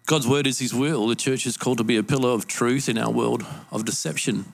[0.05, 1.07] God's word is his will.
[1.07, 4.45] The church is called to be a pillar of truth in our world of deception.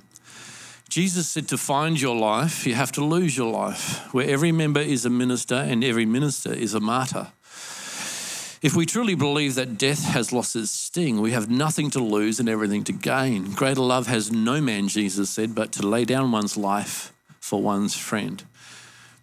[0.89, 4.79] Jesus said to find your life, you have to lose your life, where every member
[4.79, 7.27] is a minister and every minister is a martyr.
[8.59, 12.39] If we truly believe that death has lost its sting, we have nothing to lose
[12.39, 13.51] and everything to gain.
[13.51, 17.95] Greater love has no man, Jesus said, but to lay down one's life for one's
[17.95, 18.43] friend.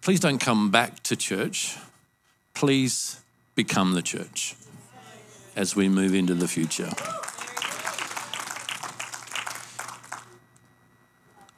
[0.01, 1.75] Please don't come back to church.
[2.53, 3.19] Please
[3.55, 4.55] become the church
[5.55, 6.89] as we move into the future.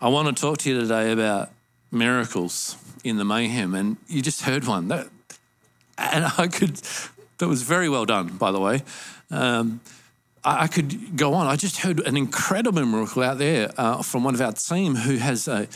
[0.01, 1.51] I want to talk to you today about
[1.91, 4.87] miracles in the mayhem, and you just heard one.
[4.87, 5.09] That,
[5.97, 6.81] and I could
[7.37, 8.83] that was very well done, by the way.
[9.31, 9.81] Um,
[10.43, 11.47] I, I, could go on.
[11.47, 15.17] I just heard an incredible miracle out there uh, from one of our team who
[15.17, 15.67] has a,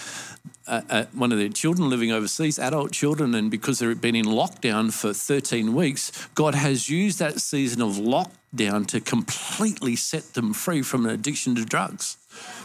[0.68, 4.26] a, a, one of their children living overseas, adult children, and because they've been in
[4.26, 10.54] lockdown for 13 weeks, God has used that season of lockdown to completely set them
[10.54, 12.18] free from an addiction to drugs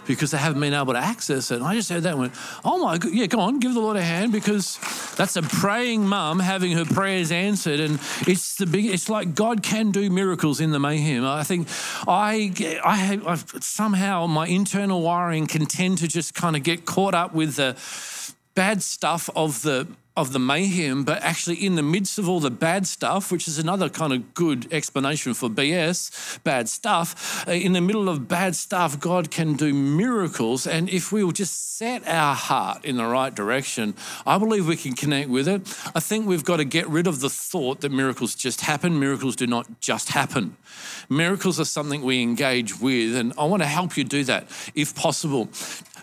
[0.07, 1.57] because they haven't been able to access it.
[1.57, 2.33] And I just heard that and went,
[2.65, 4.79] oh my God, yeah, go on, give the Lord a hand because
[5.17, 7.81] that's a praying mum having her prayers answered.
[7.81, 11.25] And it's the big, it's like God can do miracles in the mayhem.
[11.25, 11.69] I think
[12.07, 12.53] I,
[12.85, 17.15] I have, I've, somehow my internal wiring can tend to just kind of get caught
[17.15, 17.77] up with the
[18.55, 22.51] bad stuff of the of the mayhem, but actually in the midst of all the
[22.51, 27.73] bad stuff, which is another kind of good explanation for BS, bad stuff, uh, in
[27.73, 30.67] the middle of bad stuff, God can do miracles.
[30.67, 33.95] And if we will just set our heart in the right direction,
[34.27, 35.61] I believe we can connect with it.
[35.95, 38.99] I think we've got to get rid of the thought that miracles just happen.
[38.99, 40.57] Miracles do not just happen.
[41.11, 44.95] Miracles are something we engage with, and I want to help you do that if
[44.95, 45.49] possible.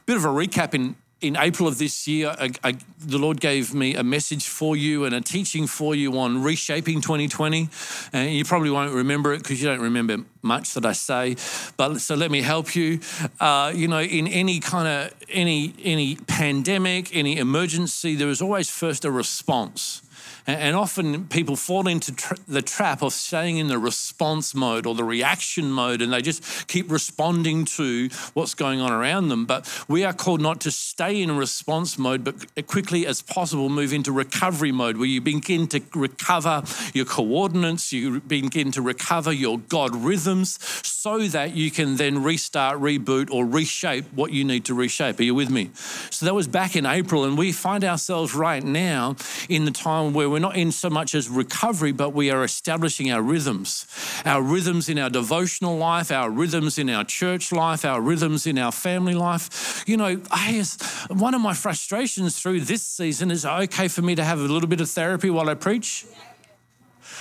[0.06, 3.74] Bit of a recap in in April of this year, I, I, the Lord gave
[3.74, 7.70] me a message for you and a teaching for you on reshaping 2020.
[8.12, 11.38] And you probably won't remember it because you don't remember much that I say.
[11.78, 13.00] But so let me help you.
[13.40, 18.70] Uh, you know, in any kind of any any pandemic, any emergency, there is always
[18.70, 20.03] first a response.
[20.46, 24.94] And often people fall into tra- the trap of staying in the response mode or
[24.94, 29.46] the reaction mode, and they just keep responding to what's going on around them.
[29.46, 33.94] But we are called not to stay in response mode, but quickly as possible move
[33.94, 39.60] into recovery mode, where you begin to recover your coordinates, you begin to recover your
[39.60, 44.74] God rhythms, so that you can then restart, reboot, or reshape what you need to
[44.74, 45.20] reshape.
[45.20, 45.70] Are you with me?
[46.10, 49.16] So that was back in April, and we find ourselves right now
[49.48, 53.12] in the time where we're not in so much as recovery, but we are establishing
[53.12, 53.86] our rhythms.
[54.26, 58.58] Our rhythms in our devotional life, our rhythms in our church life, our rhythms in
[58.58, 59.84] our family life.
[59.88, 60.64] You know, I,
[61.10, 64.68] one of my frustrations through this season is okay for me to have a little
[64.68, 66.06] bit of therapy while I preach?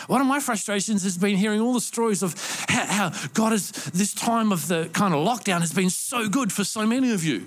[0.07, 2.35] One of my frustrations has been hearing all the stories of
[2.69, 6.51] how, how God has, this time of the kind of lockdown has been so good
[6.51, 7.47] for so many of you.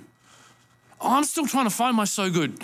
[1.01, 2.59] I'm still trying to find my so good.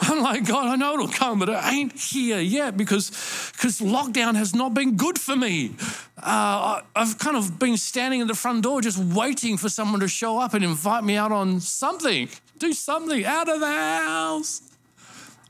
[0.00, 3.10] I'm like, God, I know it'll come, but it ain't here yet because
[3.52, 5.74] because lockdown has not been good for me.
[6.16, 10.08] Uh, I've kind of been standing at the front door just waiting for someone to
[10.08, 14.62] show up and invite me out on something, do something out of the house.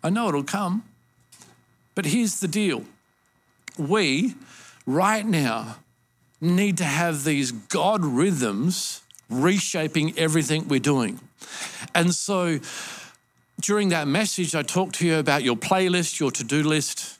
[0.02, 0.84] I know it'll come.
[1.94, 2.84] But here's the deal
[3.76, 4.34] we,
[4.86, 5.76] right now,
[6.40, 11.20] need to have these God rhythms reshaping everything we're doing.
[11.94, 12.60] And so,
[13.60, 17.18] during that message, I talked to you about your playlist, your to do list,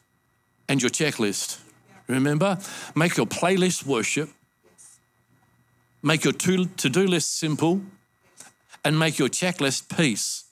[0.68, 1.58] and your checklist.
[2.06, 2.58] Remember?
[2.94, 4.30] Make your playlist worship,
[6.02, 7.82] make your to do list simple,
[8.84, 10.44] and make your checklist peace.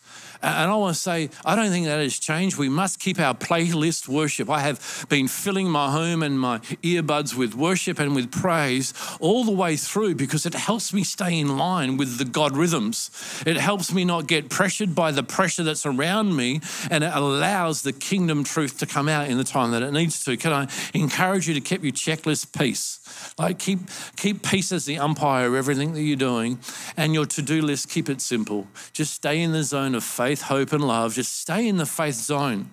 [0.42, 2.58] And I want to say, I don't think that has changed.
[2.58, 4.48] We must keep our playlist worship.
[4.48, 9.44] I have been filling my home and my earbuds with worship and with praise all
[9.44, 13.10] the way through because it helps me stay in line with the God rhythms.
[13.46, 17.82] It helps me not get pressured by the pressure that's around me and it allows
[17.82, 20.36] the kingdom truth to come out in the time that it needs to.
[20.36, 22.97] Can I encourage you to keep your checklist peace?
[23.38, 23.80] Like keep
[24.16, 26.58] keep peace as the umpire of everything that you're doing
[26.96, 28.66] and your to-do list keep it simple.
[28.92, 31.14] Just stay in the zone of faith faith, hope, and love.
[31.14, 32.70] Just stay in the faith zone.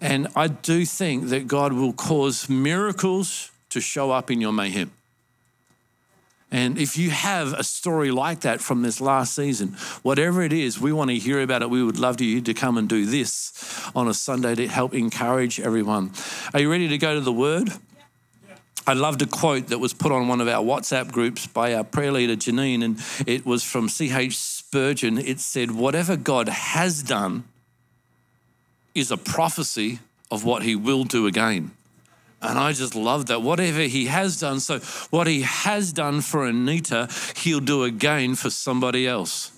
[0.00, 4.90] And I do think that God will cause miracles to show up in your mayhem.
[6.52, 10.80] And if you have a story like that from this last season, whatever it is,
[10.80, 11.70] we want to hear about it.
[11.70, 13.52] We would love you to come and do this
[13.94, 16.10] on a Sunday to help encourage everyone.
[16.52, 17.70] Are you ready to go to the Word?
[18.90, 21.84] I loved a quote that was put on one of our WhatsApp groups by our
[21.84, 24.36] prayer leader, Janine, and it was from C.H.
[24.36, 25.16] Spurgeon.
[25.16, 27.44] It said, Whatever God has done
[28.92, 31.70] is a prophecy of what he will do again.
[32.42, 33.42] And I just love that.
[33.42, 38.50] Whatever he has done, so what he has done for Anita, he'll do again for
[38.50, 39.52] somebody else.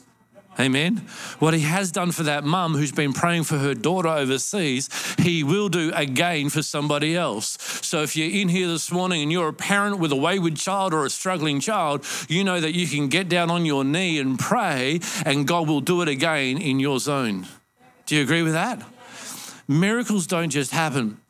[0.60, 0.98] Amen.
[1.38, 5.42] What he has done for that mum who's been praying for her daughter overseas, he
[5.42, 7.56] will do again for somebody else.
[7.80, 10.92] So if you're in here this morning and you're a parent with a wayward child
[10.92, 14.38] or a struggling child, you know that you can get down on your knee and
[14.38, 17.46] pray, and God will do it again in your zone.
[18.04, 18.82] Do you agree with that?
[19.66, 21.21] Miracles don't just happen.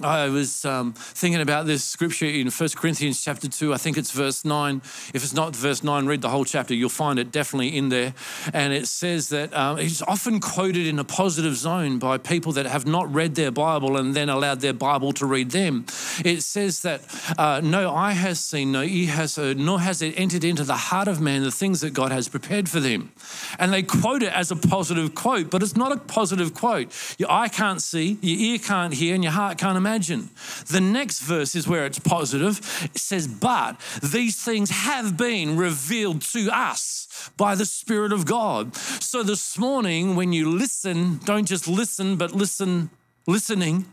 [0.00, 3.74] I was um, thinking about this scripture in 1 Corinthians chapter 2.
[3.74, 4.76] I think it's verse 9.
[5.12, 6.72] If it's not verse 9, read the whole chapter.
[6.72, 8.14] You'll find it definitely in there.
[8.54, 12.64] And it says that um, it's often quoted in a positive zone by people that
[12.64, 15.84] have not read their Bible and then allowed their Bible to read them.
[16.24, 17.02] It says that
[17.36, 20.74] uh, no eye has seen, no ear has heard, nor has it entered into the
[20.74, 23.12] heart of man the things that God has prepared for them.
[23.58, 26.90] And they quote it as a positive quote, but it's not a positive quote.
[27.18, 30.30] Your eye can't see, your ear can't hear, and your heart can't imagine.
[30.68, 32.60] The next verse is where it's positive.
[32.94, 38.76] It says, But these things have been revealed to us by the Spirit of God.
[38.76, 42.90] So this morning, when you listen, don't just listen, but listen,
[43.26, 43.86] listening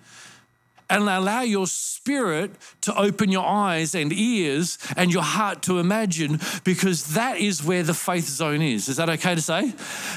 [0.90, 2.52] and allow your spirit
[2.82, 7.84] to open your eyes and ears and your heart to imagine because that is where
[7.84, 8.90] the faith zone is.
[8.90, 9.74] Is that okay to say?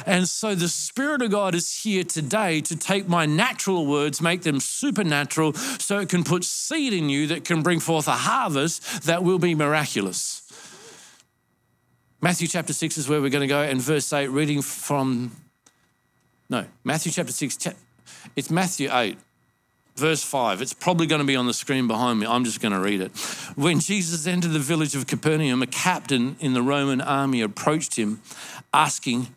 [0.06, 4.42] And so the Spirit of God is here today to take my natural words, make
[4.42, 9.04] them supernatural, so it can put seed in you that can bring forth a harvest
[9.04, 10.38] that will be miraculous.
[12.20, 15.36] Matthew chapter 6 is where we're going to go, and verse 8, reading from,
[16.48, 17.58] no, Matthew chapter 6,
[18.36, 19.18] it's Matthew 8
[19.94, 22.26] Verse 5, it's probably going to be on the screen behind me.
[22.26, 23.10] I'm just going to read it.
[23.56, 28.22] When Jesus entered the village of Capernaum, a captain in the Roman army approached him
[28.72, 29.28] asking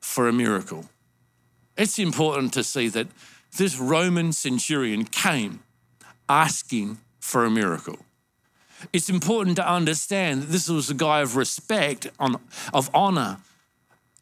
[0.00, 0.84] for a miracle.
[1.78, 3.08] It's important to see that
[3.56, 5.62] this Roman centurion came
[6.28, 7.98] asking for a miracle.
[8.92, 13.38] It's important to understand that this was a guy of respect, of honor,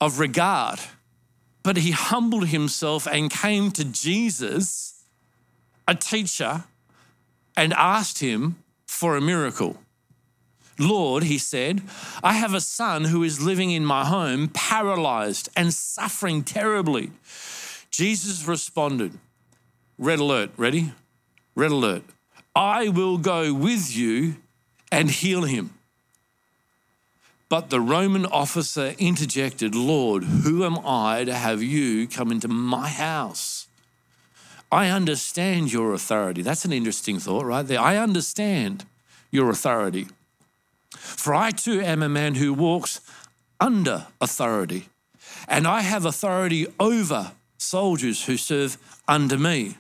[0.01, 0.79] of regard.
[1.63, 5.00] But he humbled himself and came to Jesus
[5.91, 6.63] a teacher
[7.57, 9.77] and asked him for a miracle.
[10.79, 11.83] Lord, he said,
[12.23, 17.11] I have a son who is living in my home, paralyzed and suffering terribly.
[17.91, 19.19] Jesus responded,
[19.99, 20.93] Red alert, ready?
[21.57, 22.05] Red alert.
[22.55, 24.37] I will go with you
[24.93, 25.75] and heal him.
[27.49, 32.89] But the Roman officer interjected, Lord, who am I to have you come into my
[32.89, 33.67] house?
[34.73, 36.43] I understand your authority.
[36.43, 37.81] That's an interesting thought right there.
[37.81, 38.85] I understand
[39.31, 40.07] your authority.
[40.97, 43.01] For I too am a man who walks
[43.59, 44.89] under authority,
[45.49, 49.77] and I have authority over soldiers who serve under me.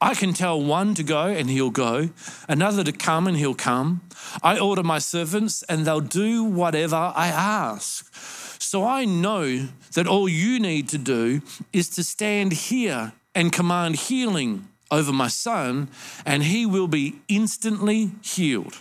[0.00, 2.10] I can tell one to go and he'll go,
[2.48, 4.02] another to come and he'll come.
[4.42, 8.12] I order my servants and they'll do whatever I ask.
[8.60, 13.96] So I know that all you need to do is to stand here and command
[13.96, 15.88] healing over my son,
[16.24, 18.78] and he will be instantly healed.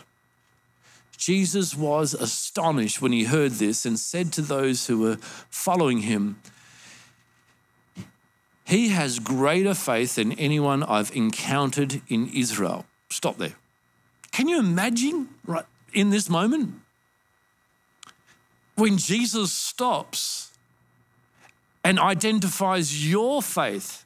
[1.18, 5.18] Jesus was astonished when he heard this and said to those who were
[5.50, 6.40] following him,
[8.66, 12.86] He has greater faith than anyone I've encountered in Israel.
[13.10, 13.56] Stop there.
[14.32, 16.74] Can you imagine right in this moment?
[18.76, 20.52] When Jesus stops
[21.84, 24.03] and identifies your faith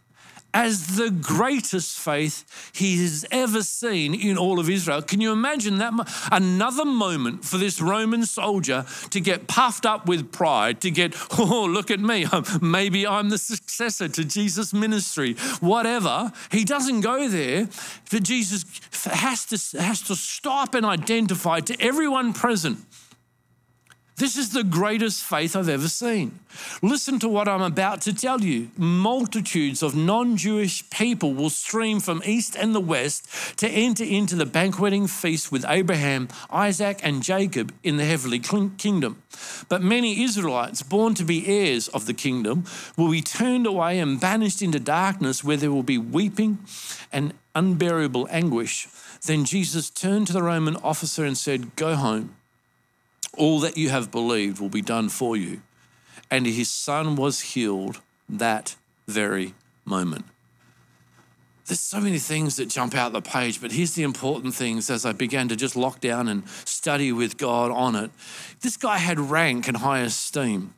[0.53, 5.01] as the greatest faith he has ever seen in all of Israel.
[5.01, 5.93] Can you imagine that?
[6.31, 11.65] Another moment for this Roman soldier to get puffed up with pride, to get, oh,
[11.69, 12.25] look at me,
[12.61, 16.31] maybe I'm the successor to Jesus' ministry, whatever.
[16.51, 17.67] He doesn't go there,
[18.11, 18.65] but Jesus
[19.05, 22.79] has to, has to stop and identify to everyone present
[24.17, 26.39] this is the greatest faith I've ever seen.
[26.81, 28.71] Listen to what I'm about to tell you.
[28.75, 34.35] Multitudes of non Jewish people will stream from east and the west to enter into
[34.35, 39.21] the banqueting feast with Abraham, Isaac, and Jacob in the heavenly kingdom.
[39.69, 42.65] But many Israelites, born to be heirs of the kingdom,
[42.97, 46.57] will be turned away and banished into darkness where there will be weeping
[47.11, 48.87] and unbearable anguish.
[49.23, 52.36] Then Jesus turned to the Roman officer and said, Go home
[53.37, 55.61] all that you have believed will be done for you.
[56.29, 58.75] And his son was healed that
[59.07, 59.53] very
[59.85, 60.25] moment.
[61.67, 65.05] There's so many things that jump out the page, but here's the important things as
[65.05, 68.09] I began to just lock down and study with God on it.
[68.61, 70.73] This guy had rank and high esteem,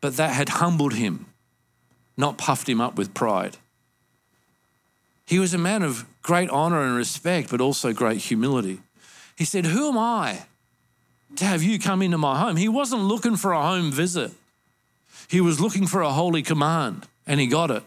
[0.00, 1.26] but that had humbled him,
[2.16, 3.58] not puffed him up with pride.
[5.26, 8.80] He was a man of great honor and respect, but also great humility.
[9.36, 10.46] He said, Who am I
[11.38, 12.56] to have you come into my home.
[12.56, 14.32] He wasn't looking for a home visit,
[15.28, 17.82] he was looking for a holy command, and he got it.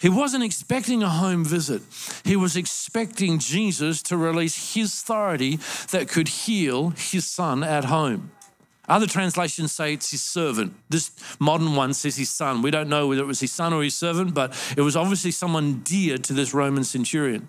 [0.00, 1.80] He wasn't expecting a home visit.
[2.24, 5.60] He was expecting Jesus to release his authority
[5.92, 8.32] that could heal his son at home.
[8.88, 10.74] Other translations say it's his servant.
[10.88, 12.62] This modern one says his son.
[12.62, 15.30] We don't know whether it was his son or his servant, but it was obviously
[15.30, 17.48] someone dear to this Roman centurion.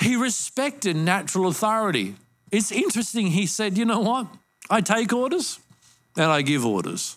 [0.00, 2.14] He respected natural authority.
[2.52, 3.28] It's interesting.
[3.28, 4.28] He said, You know what?
[4.70, 5.58] I take orders
[6.16, 7.16] and I give orders.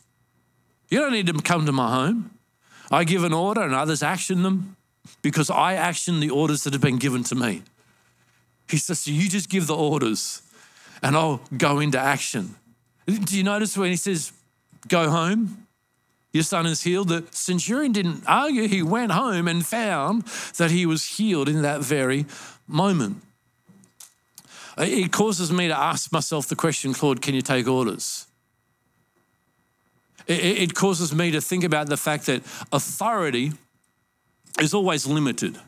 [0.89, 2.31] You don't need to come to my home.
[2.89, 4.77] I give an order and others action them
[5.21, 7.63] because I action the orders that have been given to me.
[8.69, 10.41] He says, So you just give the orders
[11.03, 12.55] and I'll go into action.
[13.05, 14.31] Do you notice when he says,
[14.87, 15.67] Go home?
[16.31, 17.07] Your son is healed.
[17.09, 18.67] The centurion didn't argue.
[18.67, 20.23] He went home and found
[20.57, 22.25] that he was healed in that very
[22.67, 23.21] moment.
[24.77, 28.27] Uh, it causes me to ask myself the question, Claude, can you take orders?
[30.27, 32.41] It causes me to think about the fact that
[32.71, 33.51] authority
[34.59, 35.59] is always limited.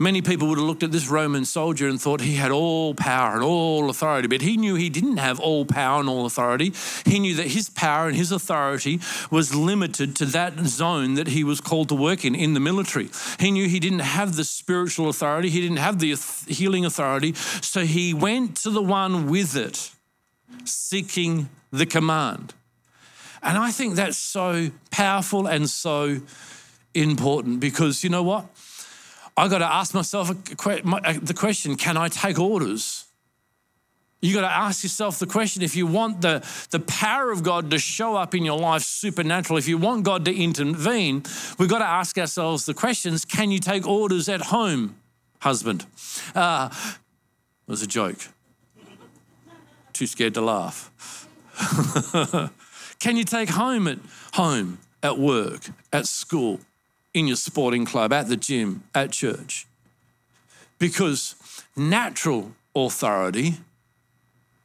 [0.00, 3.34] Many people would have looked at this Roman soldier and thought he had all power
[3.34, 6.72] and all authority, but he knew he didn't have all power and all authority.
[7.04, 11.42] He knew that his power and his authority was limited to that zone that he
[11.42, 13.10] was called to work in, in the military.
[13.40, 16.14] He knew he didn't have the spiritual authority, he didn't have the
[16.46, 19.90] healing authority, so he went to the one with it,
[20.64, 22.54] seeking the command.
[23.42, 26.18] And I think that's so powerful and so
[26.94, 28.46] important because you know what?
[29.38, 33.04] I got to ask myself the question can I take orders?
[34.20, 37.70] You got to ask yourself the question if you want the, the power of God
[37.70, 41.22] to show up in your life supernatural, if you want God to intervene,
[41.56, 44.96] we've got to ask ourselves the questions can you take orders at home,
[45.38, 45.86] husband?
[46.34, 48.18] Uh, it was a joke.
[49.92, 51.28] Too scared to laugh.
[52.98, 53.98] can you take home at
[54.34, 56.58] home, at work, at school?
[57.14, 59.66] In your sporting club, at the gym, at church.
[60.78, 61.34] Because
[61.76, 63.54] natural authority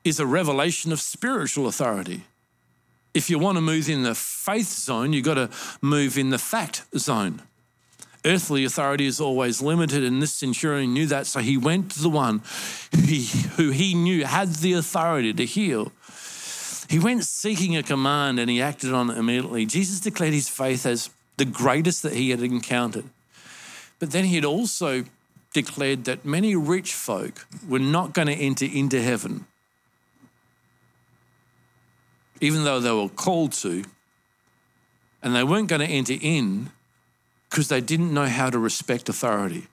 [0.04, 2.24] is a revelation of spiritual authority.
[3.14, 5.50] If you want to move in the faith zone, you've got to
[5.82, 7.42] move in the fact zone.
[8.26, 12.10] Earthly authority is always limited, and this centurion knew that, so he went to the
[12.10, 12.42] one
[13.58, 15.92] who he knew had the authority to heal.
[16.90, 19.66] He went seeking a command and he acted on it immediately.
[19.66, 23.06] Jesus declared his faith as the greatest that he had encountered.
[24.00, 25.06] But then he had also
[25.54, 29.46] declared that many rich folk were not going to enter into heaven,
[32.42, 33.84] even though they were called to,
[35.22, 36.70] and they weren't going to enter in
[37.50, 39.68] because they didn't know how to respect authority.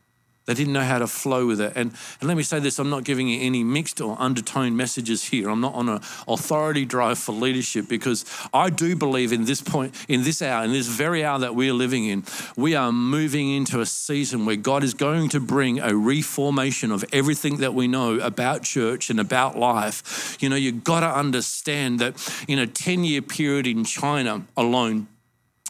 [0.51, 1.75] They didn't know how to flow with it.
[1.77, 5.23] And, and let me say this I'm not giving you any mixed or undertone messages
[5.23, 5.49] here.
[5.49, 9.95] I'm not on an authority drive for leadership because I do believe in this point,
[10.09, 12.25] in this hour, in this very hour that we're living in,
[12.57, 17.05] we are moving into a season where God is going to bring a reformation of
[17.13, 20.37] everything that we know about church and about life.
[20.41, 22.17] You know, you've got to understand that
[22.49, 25.07] in a 10 year period in China alone,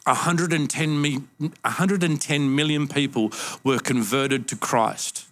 [0.04, 3.30] 110, 110 million people
[3.62, 5.29] were converted to Christ.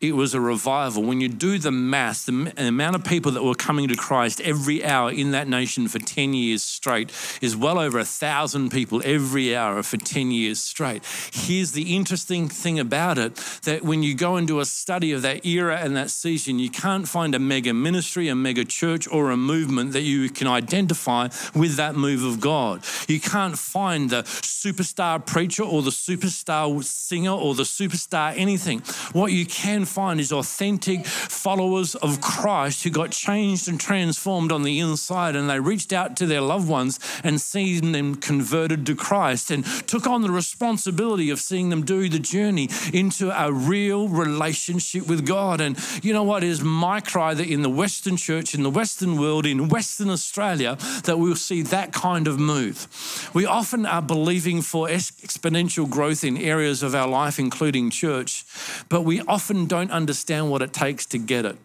[0.00, 1.02] It was a revival.
[1.02, 4.84] When you do the math, the amount of people that were coming to Christ every
[4.84, 7.10] hour in that nation for 10 years straight
[7.40, 11.02] is well over a thousand people every hour for 10 years straight.
[11.32, 15.46] Here's the interesting thing about it that when you go into a study of that
[15.46, 19.36] era and that season, you can't find a mega ministry, a mega church, or a
[19.36, 22.84] movement that you can identify with that move of God.
[23.08, 28.80] You can't find the superstar preacher or the superstar singer or the superstar anything.
[29.12, 34.62] What you can find is authentic followers of Christ who got changed and transformed on
[34.62, 38.94] the inside and they reached out to their loved ones and seen them converted to
[38.94, 44.08] Christ and took on the responsibility of seeing them do the journey into a real
[44.08, 45.60] relationship with God.
[45.60, 49.18] And you know what is my cry that in the Western church, in the Western
[49.18, 53.30] world, in Western Australia, that we'll see that kind of move.
[53.32, 58.44] We often are believing for exponential growth in areas of our life, including church,
[58.88, 61.56] but we often don't understand what it takes to get it.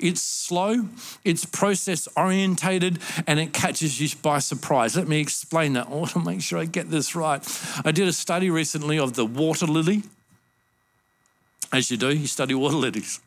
[0.00, 0.88] It's slow,
[1.22, 4.96] it's process orientated, and it catches you by surprise.
[4.96, 5.86] Let me explain that.
[5.90, 7.42] I want to make sure I get this right.
[7.84, 10.02] I did a study recently of the water lily.
[11.72, 13.20] As you do, you study water lilies.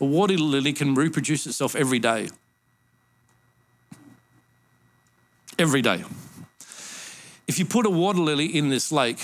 [0.00, 2.28] A water lily can reproduce itself every day.
[5.58, 6.04] Every day.
[7.46, 9.18] If you put a water lily in this lake,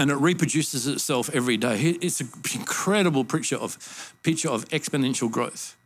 [0.00, 1.78] and it reproduces itself every day.
[2.00, 5.76] It's an incredible picture of, picture of exponential growth.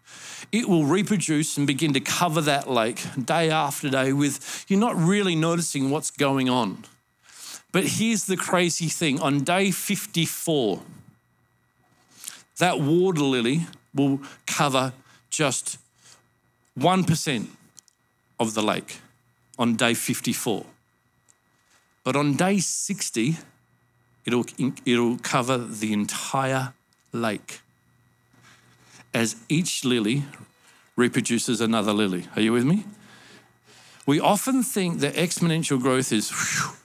[0.53, 4.95] It will reproduce and begin to cover that lake day after day with you're not
[4.95, 6.85] really noticing what's going on.
[7.73, 10.81] But here's the crazy thing on day 54,
[12.59, 14.93] that water lily will cover
[15.29, 15.79] just
[16.79, 17.47] 1%
[18.39, 19.01] of the lake
[19.59, 20.65] on day 54.
[22.05, 23.39] But on day 60,
[24.27, 24.45] It'll,
[24.87, 26.73] it'll cover the entire
[27.13, 27.61] lake
[29.13, 30.25] as each lily
[30.97, 32.27] reproduces another lily.
[32.35, 32.85] Are you with me?
[34.07, 36.77] We often think that exponential growth is, whew,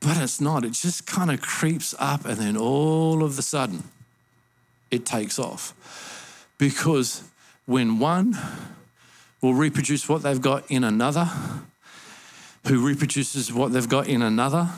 [0.00, 0.64] but it's not.
[0.64, 3.84] It just kind of creeps up and then all of a sudden
[4.90, 5.74] it takes off.
[6.58, 7.22] Because
[7.66, 8.38] when one
[9.40, 11.28] will reproduce what they've got in another,
[12.66, 14.70] who reproduces what they've got in another,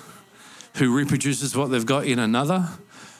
[0.79, 2.69] who reproduces what they've got in another,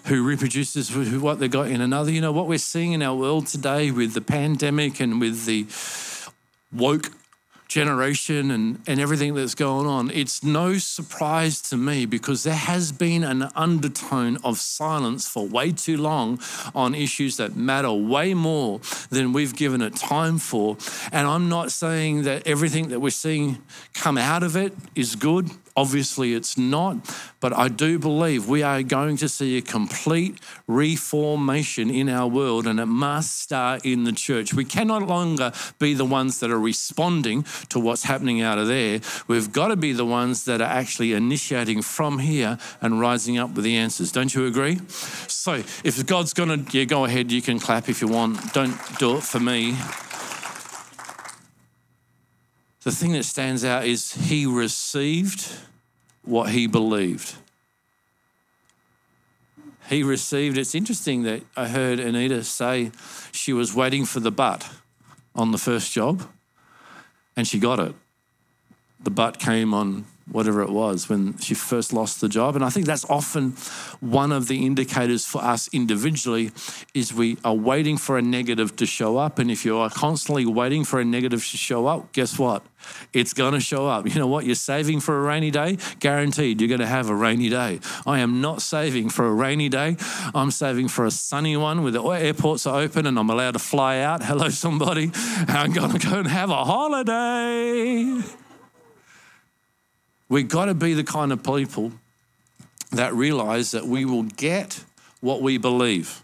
[0.07, 2.11] who reproduces what they've got in another.
[2.11, 5.67] You know, what we're seeing in our world today with the pandemic and with the
[6.73, 7.11] woke
[7.69, 12.93] generation and, and everything that's going on, it's no surprise to me because there has
[12.93, 16.41] been an undertone of silence for way too long
[16.75, 18.81] on issues that matter way more
[19.11, 20.77] than we've given it time for.
[21.13, 23.59] And I'm not saying that everything that we're seeing
[23.95, 25.51] come out of it is good.
[25.79, 26.97] Obviously, it's not,
[27.39, 32.67] but I do believe we are going to see a complete reformation in our world,
[32.67, 34.53] and it must start in the church.
[34.53, 39.01] We cannot longer be the ones that are responding to what's happening out of there.
[39.29, 43.55] We've got to be the ones that are actually initiating from here and rising up
[43.55, 44.11] with the answers.
[44.11, 44.81] Don't you agree?
[45.29, 48.53] So, if God's going to, yeah, go ahead, you can clap if you want.
[48.53, 49.77] Don't do it for me
[52.89, 55.55] the thing that stands out is he received
[56.29, 57.35] what he believed.
[59.89, 62.93] He received, it's interesting that I heard Anita say
[63.33, 64.69] she was waiting for the but
[65.35, 66.29] on the first job
[67.35, 67.95] and she got it.
[69.01, 72.55] The but came on whatever it was when she first lost the job.
[72.55, 73.53] And i think that's often
[74.01, 76.51] one of the indicators for us individually
[76.95, 79.39] is we are waiting for a negative to show up.
[79.39, 82.63] And if you are constantly waiting for a negative to show up guess what?
[83.13, 84.07] It's going to show up.
[84.09, 84.45] You know what?
[84.45, 85.79] You're saving for a rainy day?
[86.01, 87.81] Guaranteed you're going to have a rainy day.
[88.07, 89.97] I am not saving for a rainy day.
[90.35, 93.59] I'm saving for a sunny one where the airports are open and i'm allowed to
[93.59, 94.23] fly out.
[94.25, 95.11] Hello somebody.
[95.49, 98.23] I'm going to go and have a holiday
[100.29, 101.93] We've got to be the kind of people
[102.93, 104.85] that realize that we will get
[105.21, 106.23] what we believe.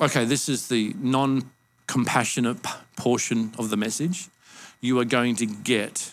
[0.00, 1.50] Okay, this is the non
[1.86, 2.58] compassionate
[2.96, 4.28] portion of the message.
[4.80, 6.12] You are going to get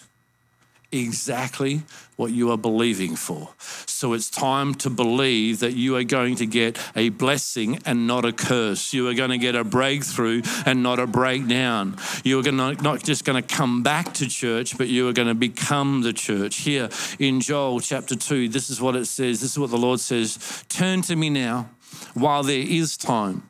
[0.94, 1.84] exactly
[2.16, 3.50] what you are believing for.
[3.58, 8.26] So it's time to believe that you are going to get a blessing and not
[8.26, 8.94] a curse.
[8.94, 11.98] You are going to get a breakthrough and not a breakdown.
[12.24, 15.14] You are going to, not just going to come back to church, but you are
[15.14, 16.58] going to become the church.
[16.58, 19.42] Here in Joel chapter 2, this is what it says.
[19.42, 21.70] This is what the Lord says Turn to me now
[22.14, 23.50] while there is time.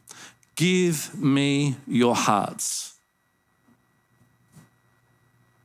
[0.55, 2.92] Give me your hearts.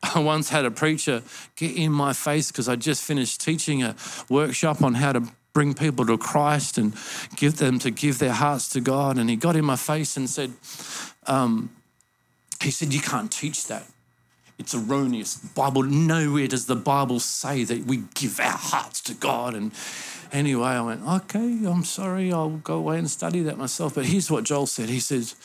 [0.03, 1.23] I once had a preacher
[1.57, 3.97] get in my face because I just finished teaching a
[4.29, 6.95] workshop on how to bring people to Christ and
[7.37, 9.19] give them to give their hearts to God.
[9.19, 10.53] And he got in my face and said,
[11.27, 11.71] um,
[12.63, 13.85] he said, You can't teach that.
[14.59, 15.35] It's erroneous.
[15.35, 19.55] The Bible, nowhere does the Bible say that we give our hearts to God.
[19.55, 19.73] And
[20.33, 23.95] anyway, I went, okay, I'm sorry, I'll go away and study that myself.
[23.95, 24.89] But here's what Joel said.
[24.89, 25.37] He says,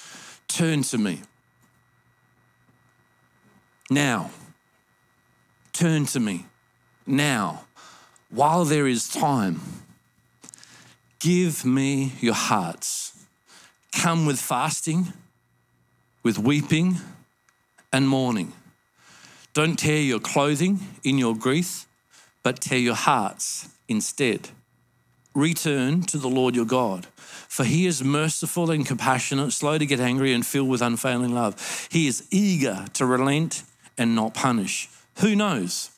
[0.48, 1.22] turn to me.
[3.92, 4.32] Now.
[5.74, 6.46] Turn to me.
[7.06, 7.66] Now.
[8.34, 9.62] While there is time,
[11.20, 13.26] give me your hearts.
[13.92, 15.14] Come with fasting,
[16.24, 16.98] with weeping
[17.92, 18.54] and mourning.
[19.54, 21.86] Don't tear your clothing in your grief,
[22.42, 24.50] but tear your hearts instead.
[25.36, 30.00] Return to the Lord your God, for he is merciful and compassionate, slow to get
[30.00, 31.88] angry, and filled with unfailing love.
[31.92, 33.62] He is eager to relent
[33.96, 34.90] and not punish.
[35.20, 35.90] Who knows?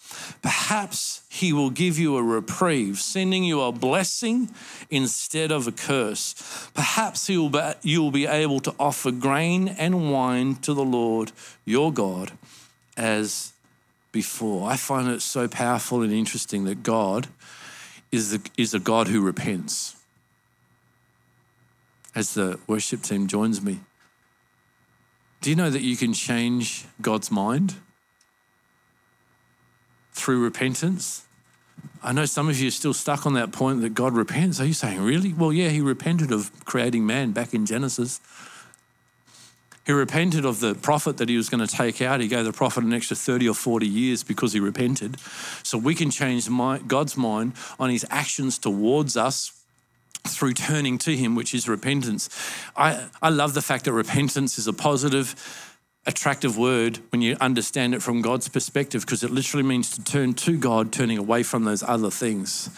[0.42, 4.50] Perhaps he will give you a reprieve, sending you a blessing
[4.90, 6.70] instead of a curse.
[6.74, 10.86] Perhaps he will be, you will be able to offer grain and wine to the
[10.86, 11.32] Lord
[11.66, 12.32] your God
[12.96, 13.54] as
[14.12, 14.70] before.
[14.70, 17.28] I find it so powerful and interesting that God
[18.12, 19.96] is, the, is a God who repents.
[22.14, 23.82] As the worship team joins me,
[25.42, 27.76] do you know that you can change God's mind
[30.16, 31.24] through repentance?
[32.02, 34.60] I know some of you are still stuck on that point that God repents.
[34.60, 35.34] Are you saying, really?
[35.34, 38.22] Well, yeah, he repented of creating man back in Genesis.
[39.86, 42.20] He repented of the prophet that he was going to take out.
[42.20, 45.20] He gave the prophet an extra 30 or 40 years because he repented.
[45.62, 49.52] So we can change my, God's mind on his actions towards us
[50.28, 52.30] through turning to him, which is repentance.
[52.76, 55.36] I, I love the fact that repentance is a positive,
[56.06, 60.34] attractive word when you understand it from God's perspective, because it literally means to turn
[60.36, 62.70] to God, turning away from those other things.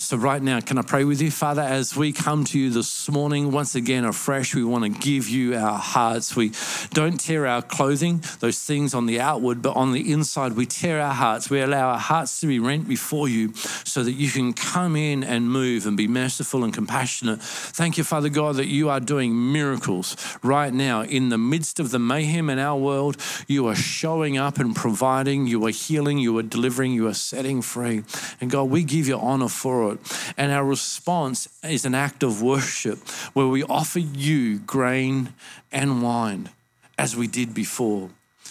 [0.00, 1.28] So, right now, can I pray with you?
[1.32, 5.28] Father, as we come to you this morning, once again, afresh, we want to give
[5.28, 6.36] you our hearts.
[6.36, 6.52] We
[6.90, 11.00] don't tear our clothing, those things on the outward, but on the inside, we tear
[11.00, 11.50] our hearts.
[11.50, 15.24] We allow our hearts to be rent before you so that you can come in
[15.24, 17.42] and move and be merciful and compassionate.
[17.42, 21.90] Thank you, Father God, that you are doing miracles right now in the midst of
[21.90, 23.16] the mayhem in our world.
[23.48, 27.62] You are showing up and providing, you are healing, you are delivering, you are setting
[27.62, 28.04] free.
[28.40, 29.87] And God, we give you honor for it.
[30.36, 32.98] And our response is an act of worship
[33.32, 35.32] where we offer you grain
[35.72, 36.50] and wine
[36.98, 38.10] as we did before.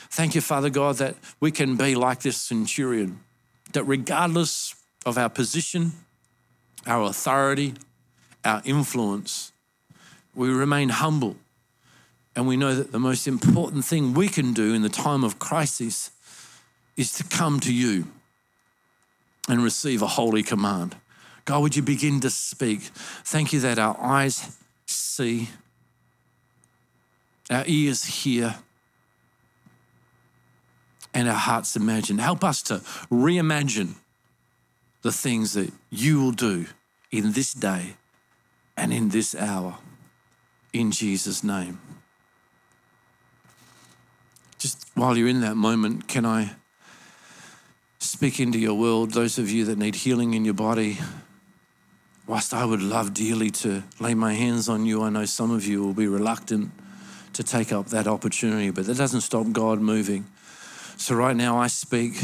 [0.09, 3.19] Thank you, Father God, that we can be like this centurion,
[3.73, 4.73] that regardless
[5.05, 5.91] of our position,
[6.87, 7.73] our authority,
[8.43, 9.51] our influence,
[10.33, 11.35] we remain humble.
[12.35, 15.39] And we know that the most important thing we can do in the time of
[15.39, 16.11] crisis
[16.95, 18.07] is to come to you
[19.49, 20.95] and receive a holy command.
[21.47, 22.81] God, would you begin to speak?
[23.23, 25.47] Thank you that our eyes see,
[27.49, 28.57] our ears hear,
[31.13, 32.17] and our hearts imagine.
[32.17, 33.95] Help us to reimagine
[35.03, 36.65] the things that you will do
[37.11, 37.95] in this day
[38.75, 39.77] and in this hour.
[40.73, 41.79] In Jesus' name.
[44.57, 46.55] Just while you're in that moment, can I
[47.99, 49.11] speak into your world?
[49.11, 50.97] Those of you that need healing in your body,
[52.27, 55.65] whilst I would love dearly to lay my hands on you, I know some of
[55.65, 56.71] you will be reluctant
[57.33, 60.25] to take up that opportunity, but that doesn't stop God moving.
[60.97, 62.19] So, right now, I speak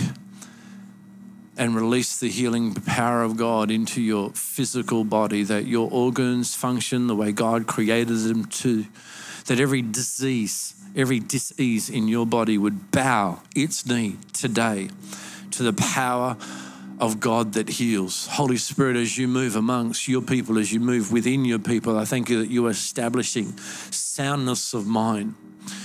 [1.58, 7.08] and release the healing power of God into your physical body, that your organs function
[7.08, 8.86] the way God created them to,
[9.46, 14.90] that every disease, every disease in your body would bow its knee today
[15.52, 16.36] to the power
[17.00, 18.28] of God that heals.
[18.28, 22.06] Holy Spirit, as you move amongst your people, as you move within your people, I
[22.06, 25.36] thank you that you are establishing soundness of mind,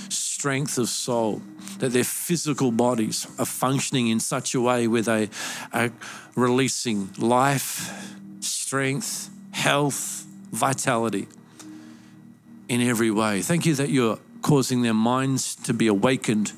[0.09, 1.41] strength of soul,
[1.79, 5.29] that their physical bodies are functioning in such a way where they
[5.73, 5.91] are
[6.35, 7.91] releasing life,
[8.39, 11.27] strength, health, vitality
[12.67, 13.41] in every way.
[13.41, 16.53] Thank you that you're causing their minds to be awakened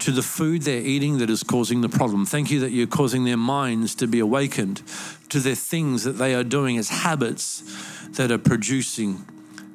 [0.00, 2.26] to the food they're eating that is causing the problem.
[2.26, 4.82] Thank you that you're causing their minds to be awakened
[5.30, 7.62] to the things that they are doing as habits
[8.10, 9.24] that are producing